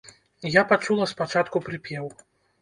Я 0.55 0.63
пачула 0.71 1.05
спачатку 1.11 1.63
прыпеў. 1.67 2.09